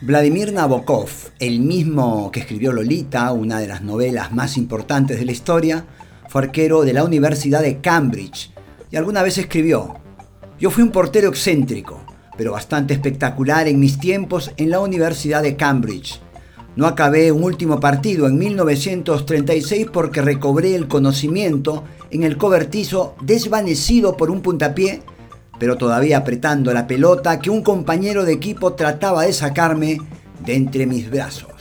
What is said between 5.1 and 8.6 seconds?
de la historia, fue arquero de la Universidad de Cambridge